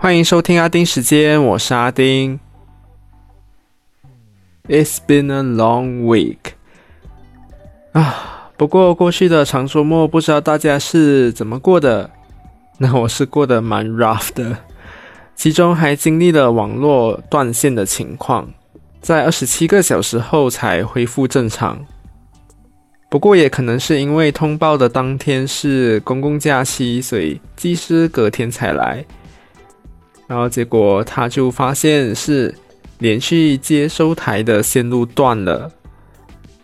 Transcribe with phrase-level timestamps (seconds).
[0.00, 2.38] 欢迎收听阿丁时间，我是阿丁。
[4.68, 6.52] It's been a long week
[7.90, 12.08] 啊，不过过去的长周末不知道大家是怎么过的？
[12.78, 14.58] 那我是过得蛮 rough 的，
[15.34, 18.48] 其中还经历了网络断线的情况，
[19.00, 21.84] 在二十七个小时后才恢复正常。
[23.10, 29.04] 不过也可能是因为通报的当天是公共假期，所以技师隔天才来。
[30.28, 32.54] 然后结果他就发现是
[32.98, 35.72] 连续接收台的线路断了。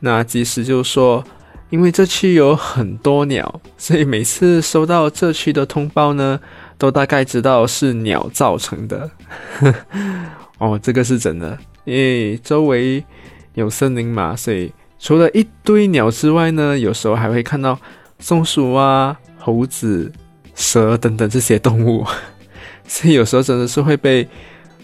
[0.00, 1.24] 那技师就说，
[1.68, 6.38] 因为这区有很多鸟，所以每次收到这区的通报呢，
[6.78, 9.10] 都大概知道是鸟造成的。
[10.58, 13.04] 哦，这个是真的，因为周围
[13.54, 17.76] 有森林嘛，所以除了一堆鸟之外呢，有时候还会看到
[18.20, 20.12] 松鼠啊、猴子、
[20.54, 22.06] 蛇等等这些动物。
[22.88, 24.26] 所以有时候真的是会被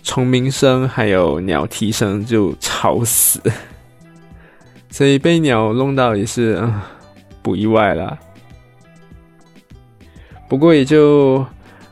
[0.02, 3.40] 虫鸣声还有鸟啼声就吵死，
[4.90, 6.62] 所以被鸟弄到也是
[7.42, 8.16] 不意外啦。
[10.48, 11.44] 不过也就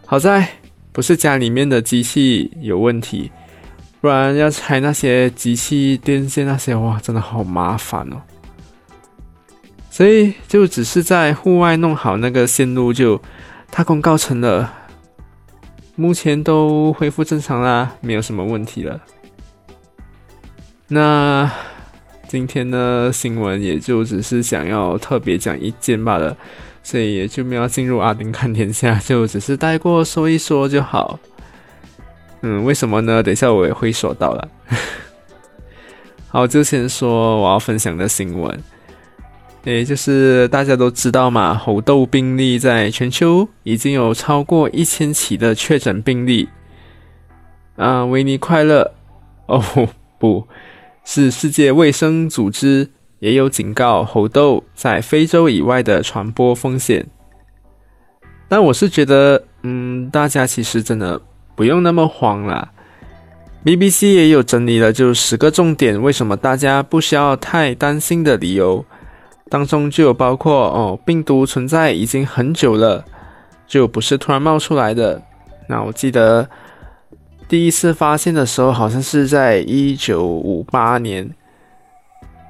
[0.05, 0.47] 好在
[0.93, 3.33] 不是家里面的机器有问题，
[4.03, 8.21] 不然要拆那些机器电线那些哇，真的好麻烦哦。
[9.91, 13.21] 所以就只是在户外弄好那个线路，就
[13.71, 14.73] 大功告成了。
[15.95, 19.01] 目前都恢复正常啦，没有什么问题了。
[20.89, 21.51] 那
[22.29, 26.37] 今天的新闻也就只是想要特别讲一件罢了，
[26.83, 31.19] 所以也就没有进入阿丁看天下，就只是带过说一说就好。
[32.41, 33.23] 嗯，为什么呢？
[33.23, 34.49] 等一下我也会说到了。
[36.29, 38.61] 好，就先说我要分享的新闻。
[39.65, 46.49] 也，就是大家都知道嘛，猴痘病例在全球已经有超过一千起的确诊病例。
[47.77, 48.93] 啊，维尼快乐
[49.47, 49.63] 哦，
[50.19, 50.47] 不
[51.05, 52.91] 是世界卫生组织
[53.21, 57.07] 也有警告猴痘在非洲以外的传播风险。
[58.49, 61.21] 但我是觉得，嗯，大家其实真的
[61.55, 62.73] 不用那么慌啦。
[63.65, 68.85] BBC 也有整理了，就十个重点，为什么大家不需要太担心的理由。
[69.53, 73.05] 当中就有包括哦，病毒存在已经很久了，
[73.67, 75.21] 就不是突然冒出来的。
[75.69, 76.49] 那我记得
[77.47, 81.31] 第一次发现的时候，好像是在一九五八年。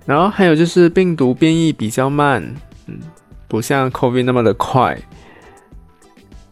[0.06, 2.40] 然后还有就是病毒变异比较慢，
[2.86, 3.00] 嗯，
[3.48, 4.96] 不像 COVID 那么的快。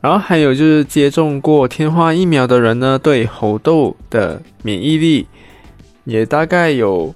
[0.01, 5.29] 然后还有就是接种过天花疫苗的人呢，对猴痘的免疫力
[6.03, 7.15] 也大概有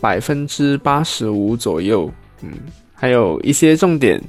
[0.00, 2.10] 百分之八十五左右。
[2.42, 2.52] 嗯，
[2.94, 4.22] 还有一些重点，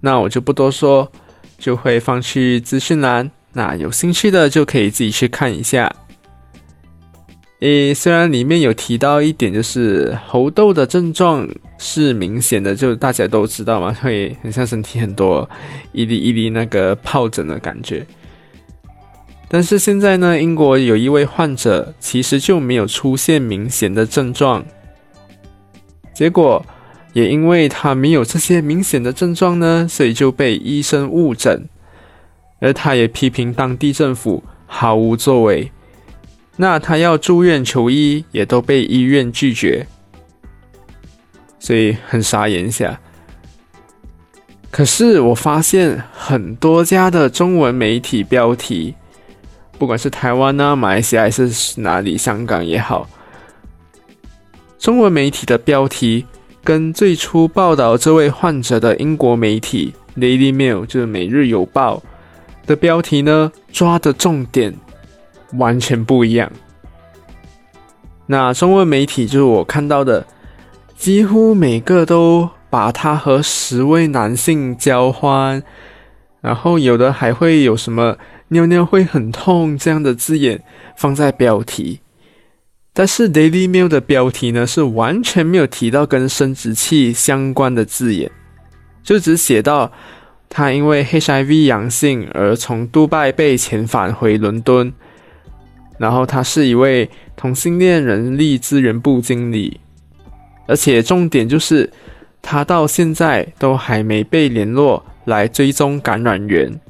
[0.00, 1.10] 那我就不多说，
[1.58, 3.30] 就会放去资讯栏。
[3.52, 5.94] 那有兴趣的就可以自己去看一下。
[7.60, 11.48] 诶，虽然里面有提到一点，就是猴痘的症状
[11.78, 15.48] 是明显的，就大家都知道嘛，会很像身体很多
[15.92, 18.04] 一粒一粒那个疱疹的感觉。
[19.48, 24.64] 但是现在呢，英国有一位患者其实就没有出现明显的症状，
[26.12, 26.64] 结果。
[27.14, 31.68] 也因为他没有这些明显的症状呢，所以就被医生误诊，
[32.60, 35.70] 而他也批评当地政府毫无作为。
[36.56, 39.86] 那他要住院求医，也都被医院拒绝，
[41.60, 43.00] 所以很傻眼下。
[44.72, 48.92] 可是我发现很多家的中文媒体标题，
[49.78, 53.08] 不管是台湾呢、马来西亚还是哪里，香港也好，
[54.80, 56.26] 中文媒体的标题。
[56.64, 62.02] 跟最初报道这位患者的英国媒体《Daily Mail》就是《每日邮报》
[62.66, 64.74] 的标题呢，抓的重点
[65.58, 66.50] 完全不一样。
[68.26, 70.26] 那中文媒体就是我看到的，
[70.96, 75.62] 几乎每个都把他和十位男性交欢，
[76.40, 78.16] 然后有的还会有什么
[78.48, 80.62] 尿尿会很痛这样的字眼
[80.96, 82.00] 放在标题。
[82.96, 88.30] 但是 Daily Mail 的标题呢，是完全没有提到跟生殖器相关的字眼，
[89.02, 89.90] 就只写到
[90.48, 94.92] 他因为 HIV 阳性而从杜拜被遣返回伦敦，
[95.98, 99.80] 然后他是一位同性恋人力资源部经理，
[100.68, 101.92] 而且重点就是
[102.40, 106.80] 他到现在都还没被联络来追踪感染源，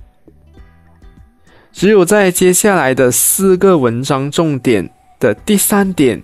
[1.72, 4.90] 只有在接下来的四个文章重点。
[5.24, 6.22] 的第三点，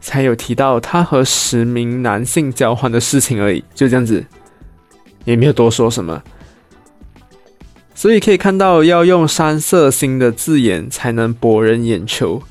[0.00, 4.24] 才有提到他和十名男性交换的事情而已，就这样子，
[5.26, 6.22] 也没有多说什么。
[7.94, 12.42] 所以可以看到要用三色星的字眼才能博人眼球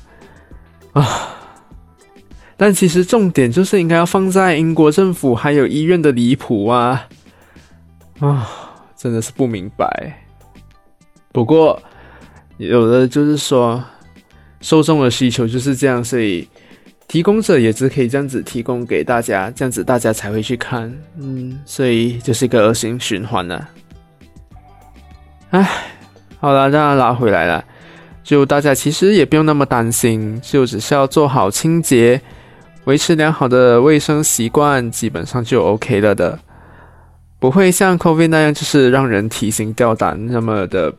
[0.92, 1.34] 啊。
[2.56, 7.08] 但其实重点就是应该要放在英国政府还有医院的离谱啊
[8.20, 8.48] 啊，
[8.96, 10.24] 真的是不明白。
[11.32, 11.80] 不过
[12.58, 13.82] 有的就是说，
[14.60, 16.48] 受众的需求就是这样，所以
[17.06, 20.92] 提供者也只可以这样子提供给大家，这样子大家才会去看。
[21.18, 23.68] 嗯，所以就是一个恶性循环了。
[25.50, 25.68] 唉，
[26.38, 27.64] 好了，让它拉回来了。
[28.22, 32.20] 就大家其实也不用那么担心，就只需要做好清洁。
[32.84, 36.38] 维持良好的卫生习惯，基本上就 OK 了的，
[37.38, 40.92] 不会像 COVID 那样，就是让人提心吊胆那么的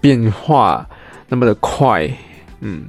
[0.00, 0.86] 变化
[1.28, 2.10] 那么的快。
[2.60, 2.88] 嗯，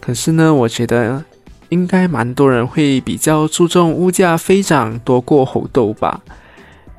[0.00, 1.24] 可是呢，我觉得
[1.68, 6.20] 应该蛮多人会比较注重物价飞涨多过猴痘吧，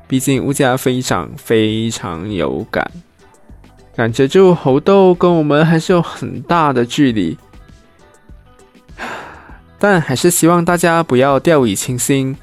[0.06, 2.90] 毕竟物价飞涨非常有感，
[3.94, 7.36] 感觉就猴痘跟我们还是有很大的距离。
[9.78, 12.36] 但还是希望大家不要掉以轻心，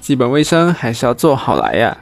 [0.00, 1.96] 基本卫生还是要做好来呀。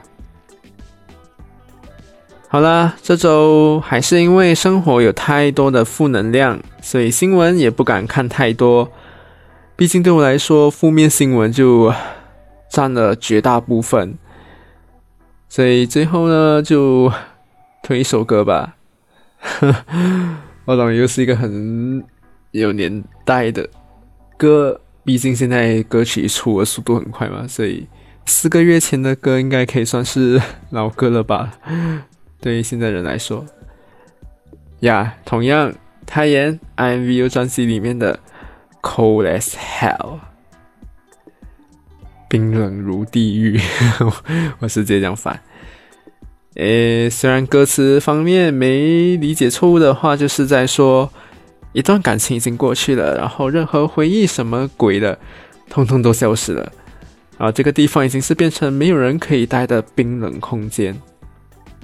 [2.48, 8.90] 好啦，这周还是因为生活有太多的负能量，所以新闻也不敢看太多。
[9.75, 11.93] 毕竟对我来说，负面新闻就
[12.70, 14.16] 占了绝大部分。
[15.48, 17.12] 所以最后呢，就
[17.82, 18.76] 推一首歌吧。
[20.64, 22.02] 我懂，又是一个很
[22.52, 23.69] 有年代的。
[24.38, 27.87] 歌，毕竟现在歌曲出的速度很快嘛，所以
[28.25, 30.40] 四个月前的歌应该可以算是
[30.70, 31.52] 老歌了吧？
[32.46, 33.44] 对于现在人来说，
[34.78, 35.75] 呀，同样，
[36.06, 38.20] 泰妍 IMVU 专辑里面的
[38.81, 40.20] Cold as Hell，
[42.28, 43.60] 冰冷如地狱，
[44.60, 45.40] 我是直接讲反。
[46.54, 51.10] 诶，虽然歌词方面没理解错误的话，就是在说。
[51.72, 55.19] 一段感情已经过去了，然后任何回忆什么鬼的，
[55.69, 56.72] 通通都消失了。
[57.38, 60.96] 啊，这个地方已经是变成没有人可以待的冰冷空间。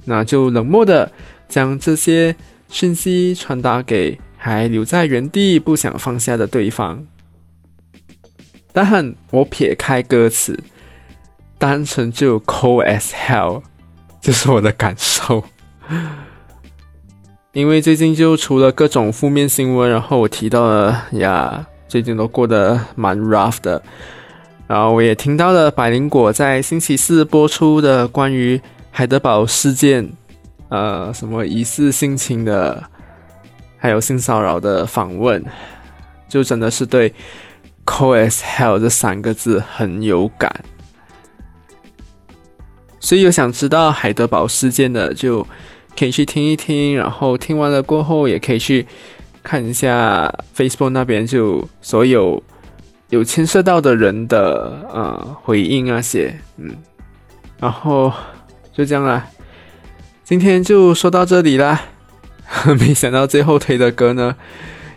[0.05, 1.11] 那就冷漠的
[1.47, 2.35] 将这些
[2.69, 7.05] 讯息传达给还留在原地不想放下的对方。
[8.71, 10.59] 但我撇开歌词，
[11.57, 13.61] 单纯就 cold as hell，
[14.19, 15.43] 这是我的感受。
[17.53, 23.79] 因为最近就除了各种负面新闻，然后我提到了呀，最近都过得蛮 rough 的。
[24.65, 28.59] 然后我也听到了百灵果在星期四播出的关于
[28.93, 30.07] 海德堡事件，
[30.69, 32.81] 呃，什么疑似性侵的，
[33.77, 35.43] 还有性骚扰的访问，
[36.29, 37.13] 就真的是对
[37.85, 40.63] “co as hell” 这三个字很有感。
[42.99, 45.45] 所以有想知道海德堡事件的就。
[45.95, 48.83] 可以去听一听，然后听完了过后，也可以去
[49.43, 52.41] 看一下 Facebook 那边就所有
[53.09, 56.75] 有牵涉到的人的呃回应那些，嗯，
[57.59, 58.11] 然后
[58.73, 59.27] 就这样啦。
[60.23, 61.81] 今天就说到这里啦。
[62.79, 64.35] 没想到最后推的歌呢，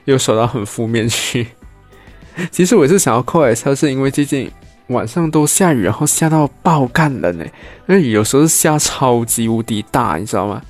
[0.04, 1.48] 又说到很负面去。
[2.50, 4.50] 其实我是想要扣 S L，是因为最近
[4.88, 7.44] 晚上都下雨，然后下到爆干了呢。
[7.86, 10.60] 那雨有时候下超级无敌大，你知道吗？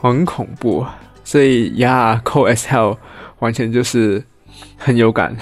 [0.00, 0.86] 很恐怖，
[1.22, 2.96] 所以呀扣 S L
[3.40, 4.24] 完全就是
[4.78, 5.36] 很有感，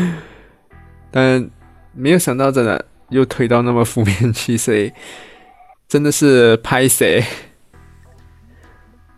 [1.10, 1.46] 但
[1.92, 4.90] 没有想到真的又推到那么负面去，所以
[5.88, 7.24] 真的是拍谁？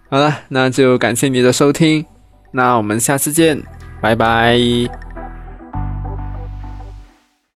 [0.08, 2.04] 好了，那就感谢你的收听，
[2.52, 3.62] 那我们下次见，
[4.00, 5.05] 拜拜。